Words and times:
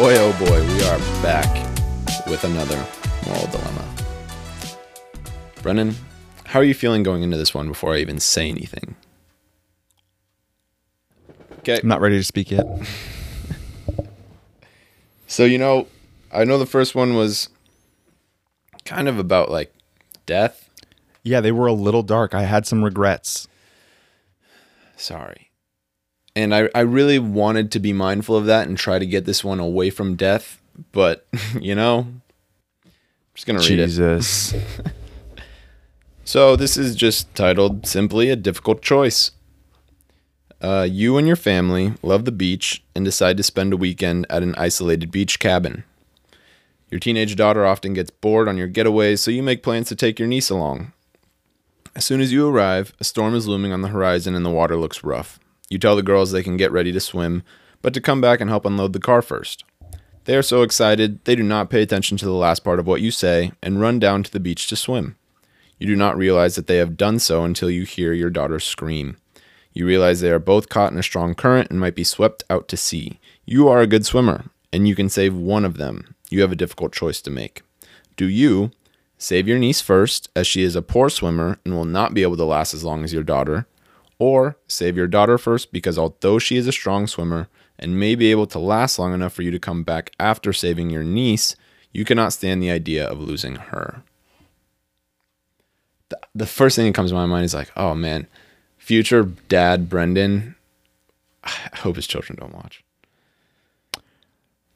Boy, 0.00 0.16
oh 0.16 0.32
boy, 0.38 0.66
we 0.66 0.82
are 0.84 0.98
back 1.22 1.54
with 2.26 2.42
another 2.44 2.86
moral 3.26 3.46
dilemma. 3.48 3.84
Brennan, 5.60 5.94
how 6.46 6.58
are 6.58 6.64
you 6.64 6.72
feeling 6.72 7.02
going 7.02 7.22
into 7.22 7.36
this 7.36 7.52
one 7.52 7.68
before 7.68 7.92
I 7.92 7.98
even 7.98 8.18
say 8.18 8.48
anything? 8.48 8.96
Okay. 11.58 11.80
I'm 11.82 11.86
not 11.88 12.00
ready 12.00 12.16
to 12.16 12.24
speak 12.24 12.50
yet. 12.50 12.64
So, 15.26 15.44
you 15.44 15.58
know, 15.58 15.86
I 16.32 16.44
know 16.44 16.56
the 16.56 16.64
first 16.64 16.94
one 16.94 17.14
was 17.14 17.50
kind 18.86 19.06
of 19.06 19.18
about 19.18 19.50
like 19.50 19.70
death. 20.24 20.70
Yeah, 21.22 21.42
they 21.42 21.52
were 21.52 21.66
a 21.66 21.74
little 21.74 22.02
dark. 22.02 22.34
I 22.34 22.44
had 22.44 22.66
some 22.66 22.82
regrets. 22.82 23.48
Sorry. 24.96 25.49
And 26.36 26.54
I, 26.54 26.68
I 26.74 26.80
really 26.80 27.18
wanted 27.18 27.72
to 27.72 27.80
be 27.80 27.92
mindful 27.92 28.36
of 28.36 28.46
that 28.46 28.68
and 28.68 28.78
try 28.78 28.98
to 28.98 29.06
get 29.06 29.24
this 29.24 29.42
one 29.42 29.60
away 29.60 29.90
from 29.90 30.14
death. 30.14 30.60
But, 30.92 31.26
you 31.60 31.74
know, 31.74 32.06
I'm 32.84 32.92
just 33.34 33.46
going 33.46 33.58
to 33.58 33.68
read 33.68 33.80
it. 33.80 33.86
Jesus. 33.86 34.54
So 36.30 36.54
this 36.54 36.76
is 36.76 36.94
just 36.94 37.34
titled 37.34 37.88
simply 37.88 38.30
a 38.30 38.36
difficult 38.36 38.82
choice. 38.82 39.32
Uh, 40.60 40.86
you 40.88 41.16
and 41.16 41.26
your 41.26 41.34
family 41.34 41.94
love 42.04 42.24
the 42.24 42.30
beach 42.30 42.84
and 42.94 43.04
decide 43.04 43.36
to 43.38 43.42
spend 43.42 43.72
a 43.72 43.76
weekend 43.76 44.26
at 44.30 44.44
an 44.44 44.54
isolated 44.54 45.10
beach 45.10 45.40
cabin. 45.40 45.82
Your 46.88 47.00
teenage 47.00 47.34
daughter 47.34 47.66
often 47.66 47.94
gets 47.94 48.12
bored 48.12 48.46
on 48.46 48.56
your 48.56 48.68
getaways, 48.68 49.18
so 49.18 49.32
you 49.32 49.42
make 49.42 49.64
plans 49.64 49.88
to 49.88 49.96
take 49.96 50.20
your 50.20 50.28
niece 50.28 50.50
along. 50.50 50.92
As 51.96 52.04
soon 52.04 52.20
as 52.20 52.32
you 52.32 52.48
arrive, 52.48 52.92
a 53.00 53.04
storm 53.04 53.34
is 53.34 53.48
looming 53.48 53.72
on 53.72 53.82
the 53.82 53.88
horizon 53.88 54.36
and 54.36 54.46
the 54.46 54.50
water 54.50 54.76
looks 54.76 55.02
rough. 55.02 55.39
You 55.70 55.78
tell 55.78 55.94
the 55.94 56.02
girls 56.02 56.32
they 56.32 56.42
can 56.42 56.56
get 56.56 56.72
ready 56.72 56.90
to 56.90 57.00
swim, 57.00 57.44
but 57.80 57.94
to 57.94 58.00
come 58.00 58.20
back 58.20 58.40
and 58.40 58.50
help 58.50 58.66
unload 58.66 58.92
the 58.92 58.98
car 58.98 59.22
first. 59.22 59.64
They 60.24 60.36
are 60.36 60.42
so 60.42 60.62
excited, 60.62 61.24
they 61.24 61.36
do 61.36 61.44
not 61.44 61.70
pay 61.70 61.80
attention 61.80 62.18
to 62.18 62.24
the 62.26 62.32
last 62.32 62.64
part 62.64 62.80
of 62.80 62.86
what 62.86 63.00
you 63.00 63.12
say 63.12 63.52
and 63.62 63.80
run 63.80 64.00
down 64.00 64.24
to 64.24 64.30
the 64.30 64.40
beach 64.40 64.66
to 64.68 64.76
swim. 64.76 65.16
You 65.78 65.86
do 65.86 65.96
not 65.96 66.16
realize 66.16 66.56
that 66.56 66.66
they 66.66 66.76
have 66.76 66.96
done 66.96 67.20
so 67.20 67.44
until 67.44 67.70
you 67.70 67.84
hear 67.84 68.12
your 68.12 68.30
daughter 68.30 68.58
scream. 68.58 69.16
You 69.72 69.86
realize 69.86 70.20
they 70.20 70.30
are 70.30 70.40
both 70.40 70.68
caught 70.68 70.92
in 70.92 70.98
a 70.98 71.02
strong 71.02 71.34
current 71.34 71.70
and 71.70 71.78
might 71.78 71.94
be 71.94 72.04
swept 72.04 72.42
out 72.50 72.66
to 72.68 72.76
sea. 72.76 73.20
You 73.46 73.68
are 73.68 73.80
a 73.80 73.86
good 73.86 74.04
swimmer, 74.04 74.46
and 74.72 74.88
you 74.88 74.96
can 74.96 75.08
save 75.08 75.34
one 75.34 75.64
of 75.64 75.76
them. 75.76 76.16
You 76.28 76.40
have 76.42 76.52
a 76.52 76.56
difficult 76.56 76.92
choice 76.92 77.22
to 77.22 77.30
make. 77.30 77.62
Do 78.16 78.28
you 78.28 78.72
save 79.16 79.46
your 79.46 79.58
niece 79.58 79.80
first, 79.80 80.28
as 80.34 80.46
she 80.46 80.62
is 80.62 80.74
a 80.74 80.82
poor 80.82 81.08
swimmer 81.08 81.58
and 81.64 81.74
will 81.74 81.84
not 81.84 82.12
be 82.12 82.22
able 82.22 82.36
to 82.36 82.44
last 82.44 82.74
as 82.74 82.84
long 82.84 83.04
as 83.04 83.12
your 83.12 83.22
daughter? 83.22 83.66
Or 84.20 84.56
save 84.68 84.96
your 84.96 85.08
daughter 85.08 85.38
first 85.38 85.72
because 85.72 85.98
although 85.98 86.38
she 86.38 86.56
is 86.56 86.68
a 86.68 86.72
strong 86.72 87.08
swimmer 87.08 87.48
and 87.78 87.98
may 87.98 88.14
be 88.14 88.30
able 88.30 88.46
to 88.46 88.60
last 88.60 89.00
long 89.00 89.12
enough 89.12 89.32
for 89.32 89.42
you 89.42 89.50
to 89.50 89.58
come 89.58 89.82
back 89.82 90.12
after 90.20 90.52
saving 90.52 90.90
your 90.90 91.02
niece, 91.02 91.56
you 91.92 92.04
cannot 92.04 92.32
stand 92.32 92.62
the 92.62 92.70
idea 92.70 93.04
of 93.04 93.18
losing 93.18 93.56
her 93.56 94.04
the, 96.10 96.18
the 96.34 96.46
first 96.46 96.76
thing 96.76 96.86
that 96.86 96.94
comes 96.94 97.10
to 97.10 97.16
my 97.16 97.24
mind 97.24 97.46
is 97.46 97.54
like, 97.54 97.72
oh 97.76 97.94
man, 97.94 98.26
future 98.76 99.24
dad 99.48 99.88
Brendan. 99.88 100.56
I 101.44 101.76
hope 101.76 101.96
his 101.96 102.06
children 102.06 102.36
don't 102.38 102.54
watch. 102.54 102.84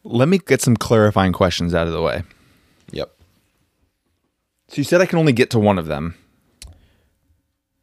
Let 0.05 0.29
me 0.29 0.39
get 0.39 0.63
some 0.63 0.77
clarifying 0.77 1.33
questions 1.33 1.75
out 1.75 1.87
of 1.87 1.93
the 1.93 2.03
way. 2.03 2.23
Yep. 2.93 3.13
So 4.69 4.77
you 4.77 4.85
said 4.85 5.01
I 5.01 5.07
can 5.07 5.19
only 5.19 5.33
get 5.33 5.51
to 5.51 5.59
one 5.59 5.79
of 5.79 5.87
them. 5.87 6.15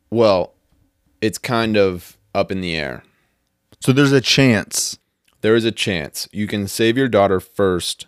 Well, 0.09 0.53
it's 1.21 1.37
kind 1.37 1.77
of 1.77 2.17
up 2.33 2.51
in 2.51 2.61
the 2.61 2.75
air. 2.75 3.03
So 3.79 3.91
there's 3.91 4.11
a 4.11 4.21
chance. 4.21 4.97
There 5.41 5.55
is 5.55 5.65
a 5.65 5.71
chance 5.71 6.27
you 6.31 6.47
can 6.47 6.67
save 6.67 6.97
your 6.97 7.07
daughter 7.07 7.39
first. 7.39 8.07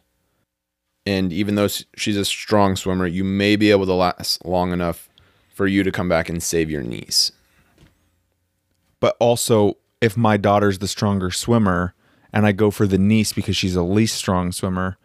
And 1.06 1.34
even 1.34 1.56
though 1.56 1.68
she's 1.96 2.18
a 2.18 2.26
strong 2.26 2.76
swimmer, 2.76 3.08
you 3.08 3.24
may 3.24 3.56
be 3.56 3.72
able 3.72 3.86
to 3.86 3.94
last 3.94 4.46
long 4.46 4.72
enough 4.72 5.10
for 5.50 5.68
you 5.68 5.84
to 5.84 5.92
come 5.92 6.08
back 6.10 6.30
and 6.30 6.42
save 6.42 6.70
your 6.70 6.82
niece. 6.82 7.32
But 9.00 9.18
also, 9.20 9.78
if 10.00 10.16
my 10.16 10.38
daughter's 10.38 10.80
the 10.80 10.88
stronger 10.88 11.30
swimmer 11.30 11.94
and 12.32 12.46
I 12.46 12.52
go 12.52 12.72
for 12.72 12.88
the 12.88 12.98
niece 12.98 13.34
because 13.34 13.58
she's 13.58 13.74
the 13.74 13.84
least 13.84 14.16
strong 14.16 14.52
swimmer, 14.52 14.98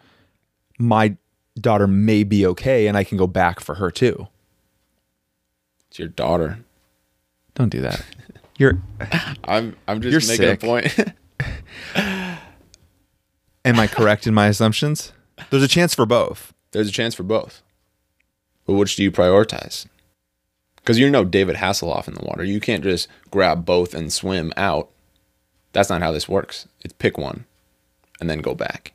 my 0.79 1.17
daughter 1.61 1.87
may 1.87 2.23
be 2.23 2.47
okay 2.47 2.87
and 2.87 2.97
I 2.97 3.05
can 3.05 3.19
go 3.19 3.27
back 3.27 3.59
for 3.61 3.77
her 3.77 3.91
too. 3.91 4.29
It's 5.89 5.99
your 5.99 6.09
daughter. 6.09 6.61
Don't 7.59 7.69
do 7.69 7.81
that. 7.83 8.03
You're 8.57 8.79
I'm 9.45 9.77
I'm 9.87 10.01
just 10.01 10.13
You're 10.29 10.37
making 10.39 10.47
sick. 10.47 10.63
a 10.63 10.67
point. 10.67 11.15
am 13.65 13.79
I 13.79 13.87
correct 13.87 14.27
in 14.27 14.35
my 14.35 14.47
assumptions? 14.47 15.13
There's 15.51 15.63
a 15.63 15.69
chance 15.69 15.95
for 15.95 16.07
both. 16.07 16.53
There's 16.73 16.89
a 16.89 16.93
chance 16.93 17.15
for 17.15 17.23
both. 17.23 17.63
But 18.67 18.75
which 18.75 18.97
do 18.97 19.03
you 19.03 19.11
prioritize? 19.13 19.87
Because 20.77 20.99
you're 20.99 21.11
no 21.11 21.25
David 21.25 21.57
Hasselhoff 21.57 22.09
in 22.09 22.15
the 22.15 22.25
water. 22.25 22.43
You 22.45 22.61
can't 22.61 22.83
just 22.83 23.09
grab 23.31 23.65
both 23.65 23.95
and 23.95 24.13
swim 24.13 24.53
out. 24.57 24.89
That's 25.73 25.91
not 25.91 26.03
how 26.03 26.13
this 26.13 26.29
works. 26.29 26.67
It's 26.83 26.95
pick 26.95 27.19
one 27.19 27.45
and 28.21 28.29
then 28.29 28.41
go 28.41 28.55
back. 28.55 28.93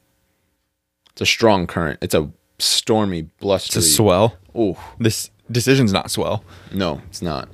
It's 1.11 1.21
a 1.21 1.25
strong 1.25 1.67
current. 1.67 1.99
It's 2.01 2.15
a 2.15 2.29
stormy, 2.59 3.23
blustery. 3.39 3.79
It's 3.79 3.87
blustery. 3.87 3.91
a 3.91 3.95
swell. 3.95 4.37
Oh, 4.55 4.93
This 4.99 5.29
decision's 5.51 5.93
not 5.93 6.11
swell. 6.11 6.43
no, 6.73 7.01
it's 7.09 7.21
not. 7.21 7.47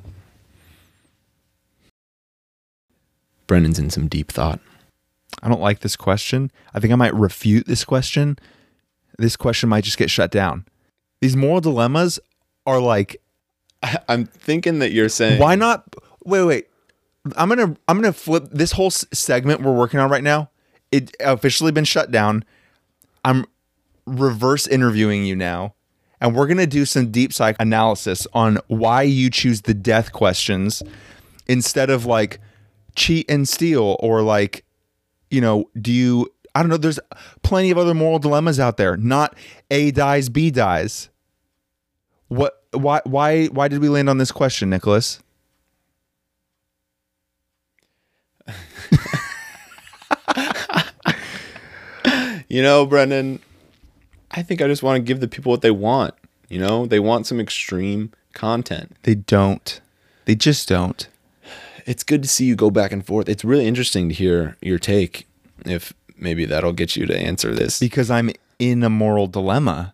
Brendan's 3.49 3.79
in 3.79 3.89
some 3.89 4.07
deep 4.07 4.31
thought. 4.31 4.61
I 5.43 5.49
don't 5.49 5.59
like 5.59 5.79
this 5.81 5.97
question. 5.97 6.51
I 6.73 6.79
think 6.79 6.93
I 6.93 6.95
might 6.95 7.13
refute 7.13 7.65
this 7.67 7.83
question. 7.83 8.39
This 9.17 9.35
question 9.35 9.67
might 9.67 9.83
just 9.83 9.97
get 9.97 10.09
shut 10.09 10.31
down. 10.31 10.65
These 11.19 11.35
moral 11.35 11.59
dilemmas 11.59 12.19
are 12.65 12.79
like, 12.79 13.21
I'm 14.07 14.25
thinking 14.25 14.79
that 14.79 14.91
you're 14.93 15.09
saying 15.09 15.41
why 15.41 15.55
not? 15.55 15.83
Wait, 16.23 16.43
wait. 16.45 16.67
I'm 17.35 17.49
gonna 17.49 17.75
I'm 17.87 17.97
gonna 17.97 18.13
flip 18.13 18.45
this 18.51 18.71
whole 18.71 18.87
s- 18.87 19.05
segment 19.11 19.61
we're 19.61 19.75
working 19.75 19.99
on 19.99 20.09
right 20.09 20.23
now. 20.23 20.49
It 20.91 21.15
officially 21.19 21.71
been 21.71 21.83
shut 21.83 22.11
down. 22.11 22.45
I'm 23.25 23.45
reverse 24.05 24.65
interviewing 24.67 25.25
you 25.25 25.35
now, 25.35 25.75
and 26.21 26.33
we're 26.35 26.47
gonna 26.47 26.65
do 26.67 26.85
some 26.85 27.11
deep 27.11 27.33
psych 27.33 27.55
analysis 27.59 28.25
on 28.33 28.59
why 28.67 29.01
you 29.01 29.29
choose 29.29 29.61
the 29.63 29.73
death 29.73 30.11
questions 30.13 30.81
instead 31.47 31.89
of 31.89 32.05
like 32.05 32.39
cheat 32.95 33.29
and 33.29 33.47
steal 33.47 33.97
or 33.99 34.21
like 34.21 34.65
you 35.29 35.41
know 35.41 35.69
do 35.79 35.91
you 35.91 36.31
I 36.55 36.61
don't 36.61 36.69
know. 36.69 36.77
There's 36.77 36.99
plenty 37.43 37.69
of 37.71 37.77
other 37.77 37.93
moral 37.93 38.19
dilemmas 38.19 38.59
out 38.59 38.77
there. 38.77 38.97
Not 38.97 39.35
A 39.69 39.91
dies, 39.91 40.29
B 40.29 40.49
dies. 40.49 41.09
What? 42.27 42.61
Why? 42.71 43.01
Why? 43.05 43.45
Why 43.47 43.67
did 43.67 43.79
we 43.79 43.89
land 43.89 44.09
on 44.09 44.17
this 44.17 44.31
question, 44.31 44.69
Nicholas? 44.69 45.21
You 52.49 52.63
know, 52.63 52.87
Brendan, 52.87 53.39
I 54.31 54.41
think 54.41 54.59
I 54.61 54.67
just 54.67 54.81
want 54.81 54.97
to 54.97 55.03
give 55.03 55.19
the 55.19 55.27
people 55.27 55.51
what 55.51 55.61
they 55.61 55.69
want. 55.71 56.15
You 56.49 56.57
know, 56.57 56.87
they 56.87 56.99
want 56.99 57.27
some 57.27 57.39
extreme 57.39 58.11
content. 58.33 58.97
They 59.03 59.13
don't. 59.13 59.79
They 60.25 60.33
just 60.33 60.67
don't. 60.67 61.07
It's 61.85 62.03
good 62.03 62.21
to 62.23 62.29
see 62.29 62.45
you 62.45 62.55
go 62.55 62.69
back 62.69 62.91
and 62.91 63.05
forth. 63.05 63.29
It's 63.29 63.43
really 63.45 63.67
interesting 63.67 64.09
to 64.09 64.15
hear 64.15 64.57
your 64.61 64.79
take. 64.79 65.27
If 65.65 65.93
maybe 66.17 66.45
that'll 66.45 66.73
get 66.73 66.95
you 66.95 67.05
to 67.05 67.17
answer 67.17 67.53
this. 67.53 67.79
Because 67.79 68.09
I'm 68.11 68.31
in 68.59 68.83
a 68.83 68.89
moral 68.89 69.27
dilemma. 69.27 69.93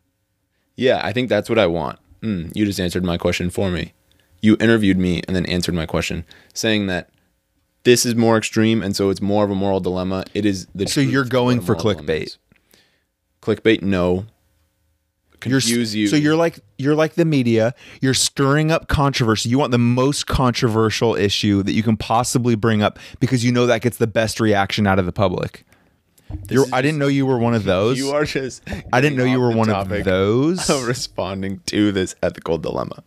Yeah, 0.76 1.00
I 1.04 1.14
think 1.14 1.30
that's 1.30 1.50
what 1.50 1.60
I 1.60 1.68
want. 1.68 2.00
Mm, 2.22 2.56
you 2.56 2.66
just 2.66 2.80
answered 2.80 3.04
my 3.04 3.18
question 3.18 3.50
for 3.50 3.70
me. 3.72 3.94
You 4.42 4.58
interviewed 4.60 4.98
me 4.98 5.22
and 5.28 5.36
then 5.36 5.46
answered 5.46 5.76
my 5.76 5.86
question, 5.86 6.26
saying 6.54 6.88
that 6.88 7.10
this 7.84 8.06
is 8.06 8.16
more 8.16 8.38
extreme 8.38 8.82
and 8.84 8.96
so 8.96 9.10
it's 9.10 9.22
more 9.22 9.46
of 9.46 9.52
a 9.52 9.56
moral 9.56 9.80
dilemma. 9.80 10.26
It 10.34 10.46
is 10.46 10.68
the 10.76 10.88
So 10.88 11.02
you're 11.02 11.24
going 11.26 11.62
for 11.62 11.76
clickbait. 11.76 12.24
is. 12.24 12.38
Clickbait, 13.42 13.82
no. 13.82 14.26
You're 15.46 15.60
you. 15.60 16.08
So 16.08 16.16
you're 16.16 16.36
like 16.36 16.60
you're 16.78 16.96
like 16.96 17.14
the 17.14 17.26
media. 17.26 17.74
You're 18.02 18.14
stirring 18.14 18.72
up 18.72 18.88
controversy. 18.88 19.50
You 19.50 19.60
want 19.60 19.72
the 19.72 19.78
most 19.78 20.28
controversial 20.28 21.16
issue 21.16 21.64
that 21.64 21.74
you 21.74 21.84
can 21.84 21.98
possibly 21.98 22.56
bring 22.56 22.82
up 22.82 23.00
because 23.20 23.44
you 23.44 23.52
know 23.52 23.66
that 23.68 23.82
gets 23.82 23.98
the 23.98 24.08
best 24.08 24.40
reaction 24.40 24.88
out 24.88 25.00
of 25.00 25.06
the 25.06 25.12
public. 25.12 25.66
I 26.74 26.82
didn't 26.82 26.98
know 26.98 27.08
you 27.08 27.26
were 27.26 27.38
one 27.38 27.54
of 27.54 27.64
those. 27.64 27.98
You 27.98 28.12
are 28.12 28.26
just. 28.26 28.64
I 28.92 29.02
didn't 29.02 29.18
know 29.18 29.26
you 29.26 29.40
were 29.40 29.52
one 29.52 29.70
of 29.70 29.90
those. 30.04 30.70
Of 30.70 30.88
responding 30.88 31.62
to 31.68 31.92
this 31.92 32.16
ethical 32.24 32.58
dilemma. 32.58 33.04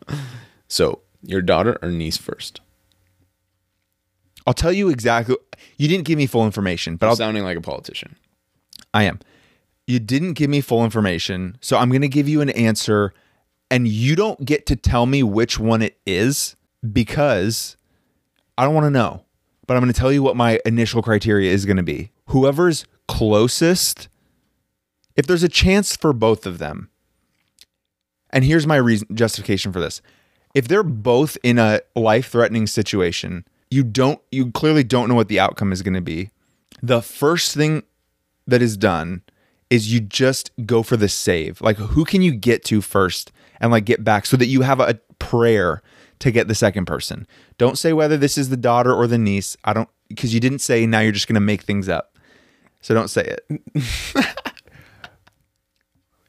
So, 0.69 1.00
your 1.23 1.43
daughter 1.43 1.79
or 1.82 1.91
niece 1.91 2.17
first? 2.17 2.61
I'll 4.46 4.55
tell 4.55 4.73
you 4.73 4.88
exactly. 4.88 5.37
You 5.76 5.88
didn't 5.88 6.05
give 6.05 6.17
me 6.17 6.26
full 6.26 6.46
information, 6.46 6.96
but 6.96 7.08
I'll 7.08 7.17
Sounding 7.17 7.44
like 7.44 7.58
a 7.58 7.61
politician. 7.61 8.17
I 8.94 9.05
am. 9.05 9.19
You 9.88 9.99
didn't 9.99 10.35
give 10.35 10.50
me 10.50 10.61
full 10.61 10.85
information, 10.85 11.56
so 11.62 11.79
I'm 11.79 11.88
going 11.88 12.02
to 12.02 12.08
give 12.08 12.29
you 12.29 12.43
an 12.43 12.50
answer, 12.50 13.14
and 13.70 13.88
you 13.88 14.14
don't 14.17 14.44
get 14.44 14.67
to 14.67 14.76
tell 14.76 15.06
me 15.06 15.23
which 15.23 15.58
one 15.58 15.81
it 15.81 15.99
is 16.05 16.56
because 16.93 17.79
I 18.58 18.67
don't 18.67 18.75
want 18.75 18.85
to 18.85 18.90
know. 18.90 19.25
But 19.67 19.79
I'm 19.79 19.82
going 19.82 19.90
to 19.90 19.99
tell 19.99 20.12
you 20.12 20.23
what 20.23 20.37
my 20.37 20.61
initial 20.67 21.00
criteria 21.00 21.50
is 21.50 21.64
going 21.64 21.79
to 21.79 21.82
be. 21.82 22.11
Whoever's 22.26 22.85
closest 23.08 24.08
if 25.17 25.26
there's 25.26 25.43
a 25.43 25.49
chance 25.49 25.96
for 25.96 26.12
both 26.12 26.44
of 26.44 26.58
them, 26.58 26.91
and 28.29 28.44
here's 28.44 28.67
my 28.67 28.76
reason 28.76 29.08
justification 29.14 29.73
for 29.73 29.81
this. 29.81 30.02
If 30.55 30.69
they're 30.69 30.82
both 30.82 31.38
in 31.43 31.58
a 31.58 31.81
life-threatening 31.96 32.67
situation, 32.67 33.46
you 33.70 33.84
don't 33.84 34.20
you 34.31 34.52
clearly 34.52 34.84
don't 34.84 35.08
know 35.08 35.14
what 35.14 35.29
the 35.29 35.41
outcome 35.41 35.73
is 35.73 35.81
going 35.81 35.94
to 35.94 36.02
be. 36.02 36.31
The 36.82 37.00
first 37.00 37.55
thing 37.55 37.84
that 38.46 38.61
is 38.61 38.76
done 38.76 39.23
is 39.70 39.93
you 39.93 40.00
just 40.00 40.50
go 40.65 40.82
for 40.82 40.97
the 40.97 41.09
save. 41.09 41.61
Like 41.61 41.76
who 41.76 42.05
can 42.05 42.23
you 42.23 42.32
get 42.32 42.65
to 42.67 42.81
first 42.81 43.32
and 43.61 43.70
like 43.70 43.85
get 43.85 44.05
back 44.05 44.26
so 44.26 44.37
that 44.37 44.47
you 44.47 44.62
have 44.62 44.81
a 44.81 45.00
prayer 45.19 45.82
to 46.20 46.31
get 46.31 46.49
the 46.49 46.55
second 46.55 46.87
person. 46.87 47.26
Don't 47.59 47.79
say 47.79 47.93
whether 47.93 48.17
this 48.17 48.38
is 48.38 48.49
the 48.49 48.56
daughter 48.56 48.93
or 48.93 49.06
the 49.06 49.19
niece. 49.19 49.56
I 49.65 49.73
don't 49.73 49.88
because 50.09 50.35
you 50.35 50.41
didn't 50.41 50.61
say 50.61 50.87
now 50.87 51.00
you're 51.00 51.12
just 51.12 51.29
going 51.29 51.35
to 51.35 51.41
make 51.41 51.62
things 51.62 51.88
up. 51.88 52.17
So 52.81 52.94
don't 52.94 53.09
say 53.09 53.37
it. 53.37 53.62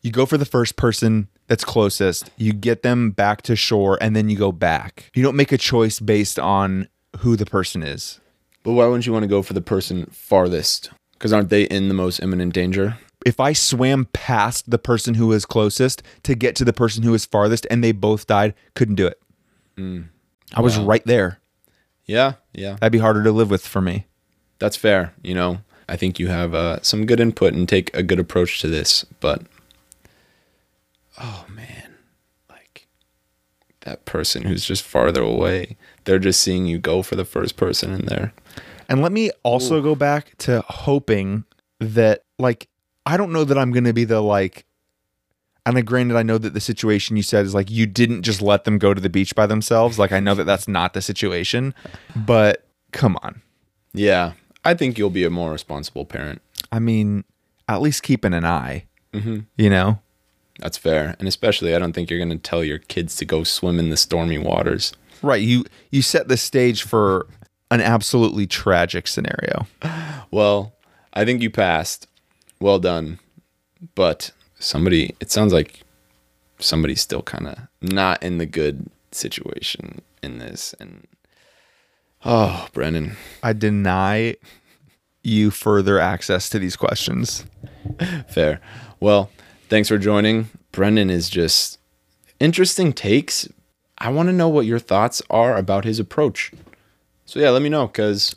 you 0.02 0.12
go 0.12 0.26
for 0.26 0.38
the 0.38 0.46
first 0.46 0.76
person 0.76 1.28
that's 1.48 1.64
closest. 1.64 2.32
You 2.38 2.54
get 2.54 2.84
them 2.84 3.12
back 3.12 3.42
to 3.44 3.56
shore 3.56 3.98
and 4.02 4.16
then 4.16 4.30
you 4.30 4.38
go 4.38 4.52
back. 4.52 5.12
You 5.14 5.24
don't 5.24 5.36
make 5.36 5.52
a 5.52 5.58
choice 5.58 6.00
based 6.00 6.40
on 6.40 6.88
who 7.20 7.36
the 7.36 7.46
person 7.46 7.84
is. 7.84 8.20
But 8.64 8.74
why 8.74 8.86
wouldn't 8.86 9.06
you 9.06 9.14
want 9.14 9.24
to 9.24 9.28
go 9.28 9.42
for 9.42 9.54
the 9.54 9.62
person 9.62 10.08
farthest? 10.12 10.92
Because 11.14 11.32
aren't 11.34 11.50
they 11.50 11.64
in 11.64 11.88
the 11.88 11.94
most 11.94 12.20
imminent 12.20 12.54
danger? 12.54 12.98
If 13.26 13.40
I 13.40 13.54
swam 13.54 14.06
past 14.14 14.70
the 14.70 14.78
person 14.78 15.16
who 15.16 15.28
was 15.28 15.46
closest 15.46 16.02
to 16.24 16.36
get 16.36 16.56
to 16.56 16.66
the 16.66 16.74
person 16.74 17.04
who 17.04 17.12
was 17.12 17.26
farthest 17.26 17.68
and 17.70 17.84
they 17.84 17.92
both 17.92 18.28
died, 18.28 18.54
couldn't 18.76 18.96
do 18.96 19.08
it. 19.08 19.20
I 20.54 20.62
was 20.62 20.78
right 20.78 21.04
there. 21.06 21.40
Yeah, 22.06 22.34
yeah. 22.54 22.74
That'd 22.74 22.92
be 22.92 23.00
harder 23.00 23.24
to 23.24 23.32
live 23.32 23.50
with 23.50 23.66
for 23.66 23.82
me. 23.82 24.08
That's 24.58 24.76
fair. 24.76 25.14
You 25.22 25.36
know, 25.36 25.60
I 25.88 25.96
think 25.96 26.20
you 26.20 26.28
have 26.28 26.54
uh, 26.54 26.82
some 26.82 27.06
good 27.06 27.20
input 27.20 27.54
and 27.54 27.68
take 27.68 27.94
a 27.94 28.04
good 28.04 28.20
approach 28.20 28.60
to 28.62 28.68
this. 28.68 29.06
But, 29.20 29.44
oh 31.18 31.46
man, 31.50 31.96
like 32.50 32.88
that 33.82 34.06
person 34.06 34.44
who's 34.44 34.66
just 34.66 34.84
farther 34.84 35.22
away, 35.22 35.78
they're 36.06 36.20
just 36.20 36.42
seeing 36.42 36.66
you 36.66 36.78
go 36.78 37.02
for 37.02 37.16
the 37.16 37.26
first 37.26 37.58
person 37.58 37.92
in 37.92 38.06
there. 38.06 38.34
And 38.90 39.02
let 39.02 39.12
me 39.12 39.30
also 39.44 39.82
go 39.82 39.94
back 39.94 40.36
to 40.40 40.62
hoping 40.68 41.46
that, 41.80 42.24
like, 42.38 42.68
I 43.10 43.18
don't 43.18 43.32
know 43.32 43.44
that 43.44 43.58
I'm 43.58 43.72
going 43.72 43.86
to 43.86 43.94
be 43.94 44.04
the, 44.04 44.22
like, 44.22 44.66
and 45.66 45.84
granted, 45.86 46.16
I 46.16 46.22
know 46.22 46.38
that 46.38 46.54
the 46.54 46.60
situation 46.60 47.18
you 47.18 47.24
said 47.24 47.44
is 47.44 47.56
like 47.56 47.72
you 47.72 47.88
didn't 47.88 48.22
just 48.22 48.40
let 48.40 48.66
them 48.66 48.78
go 48.78 48.94
to 48.94 49.02
the 49.02 49.10
beach 49.10 49.34
by 49.34 49.48
themselves. 49.48 49.98
Like, 49.98 50.12
I 50.12 50.20
know 50.20 50.36
that 50.36 50.44
that's 50.44 50.68
not 50.68 50.94
the 50.94 51.02
situation, 51.02 51.74
but 52.16 52.68
come 52.92 53.18
on. 53.24 53.42
Yeah, 53.94 54.34
I 54.64 54.76
think 54.76 55.00
you'll 55.00 55.10
be 55.10 55.24
a 55.24 55.32
more 55.32 55.52
responsible 55.52 56.06
parent. 56.06 56.44
I 56.72 56.78
mean, 56.78 57.24
at 57.68 57.82
least 57.82 58.04
keeping 58.04 58.34
an 58.36 58.46
eye, 58.46 58.86
mm-hmm. 59.12 59.40
you 59.58 59.70
know? 59.72 60.00
That's 60.60 60.78
fair. 60.78 61.16
And 61.18 61.28
especially, 61.28 61.74
I 61.74 61.80
don't 61.80 61.94
think 61.94 62.12
you're 62.12 62.20
going 62.20 62.30
to 62.30 62.38
tell 62.38 62.64
your 62.64 62.78
kids 62.78 63.16
to 63.16 63.26
go 63.26 63.44
swim 63.44 63.80
in 63.80 63.90
the 63.90 63.98
stormy 63.98 64.38
waters. 64.38 64.94
Right. 65.24 65.42
You, 65.42 65.66
you 65.90 66.04
set 66.04 66.28
the 66.28 66.38
stage 66.38 66.84
for 66.84 67.26
an 67.72 67.82
absolutely 67.82 68.46
tragic 68.46 69.08
scenario. 69.08 69.66
Well, 70.30 70.74
I 71.14 71.26
think 71.26 71.42
you 71.42 71.50
passed. 71.50 72.08
Well 72.60 72.80
done. 72.80 73.20
But 73.96 74.32
somebody, 74.60 75.16
it 75.20 75.32
sounds 75.32 75.54
like 75.54 75.82
somebody's 76.60 77.02
still 77.02 77.22
kind 77.22 77.48
of 77.48 77.58
not 77.82 78.22
in 78.22 78.38
the 78.38 78.46
good 78.46 78.90
situation 79.12 80.02
in 80.22 80.40
this. 80.40 80.74
And 80.80 81.08
oh, 82.26 82.68
Brennan, 82.74 83.16
I 83.42 83.54
deny 83.54 84.36
you 85.24 85.52
further 85.52 86.00
access 86.00 86.50
to 86.50 86.60
these 86.60 86.76
questions. 86.76 87.46
fair. 88.30 88.60
Well, 89.00 89.32
thanks 89.70 89.88
for 89.90 89.98
joining. 89.98 90.50
Brendan 90.72 91.10
is 91.10 91.30
just 91.30 91.80
interesting 92.40 92.94
takes. 92.94 93.48
I 93.98 94.10
want 94.10 94.30
to 94.30 94.34
know 94.34 94.50
what 94.50 94.66
your 94.66 94.80
thoughts 94.80 95.22
are 95.30 95.58
about 95.58 95.86
his 95.86 96.00
approach. 96.00 96.52
So 97.26 97.40
yeah, 97.40 97.50
let 97.50 97.62
me 97.62 97.70
know 97.70 97.88
because 97.88 98.36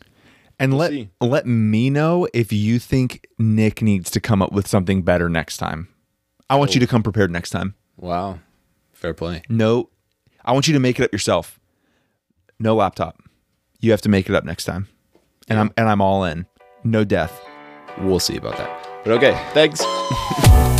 And 0.62 0.78
let 0.78 0.92
see. 0.92 1.10
let 1.20 1.44
me 1.44 1.90
know 1.90 2.28
if 2.32 2.52
you 2.52 2.78
think 2.78 3.26
Nick 3.36 3.82
needs 3.82 4.12
to 4.12 4.20
come 4.20 4.40
up 4.40 4.52
with 4.52 4.68
something 4.68 5.02
better 5.02 5.28
next 5.28 5.56
time. 5.56 5.88
I 6.48 6.54
want 6.54 6.74
you 6.74 6.80
to 6.80 6.86
come 6.86 7.02
prepared 7.02 7.32
next 7.32 7.50
time. 7.50 7.74
wow, 7.96 8.38
fair 8.92 9.12
play. 9.12 9.42
No, 9.48 9.90
I 10.44 10.52
want 10.52 10.68
you 10.68 10.74
to 10.74 10.78
make 10.78 11.00
it 11.00 11.02
up 11.02 11.10
yourself. 11.10 11.58
No 12.60 12.76
laptop. 12.76 13.20
You 13.80 13.90
have 13.90 14.02
to 14.02 14.08
make 14.08 14.28
it 14.28 14.36
up 14.36 14.44
next 14.44 14.64
time. 14.64 14.86
And 15.48 15.58
I'm 15.58 15.72
and 15.76 15.88
I'm 15.88 16.00
all 16.00 16.22
in. 16.22 16.46
No 16.84 17.02
death. 17.02 17.44
We'll 17.98 18.20
see 18.20 18.36
about 18.36 18.56
that. 18.56 18.88
But 19.02 19.14
okay, 19.14 19.32
thanks. 19.54 19.82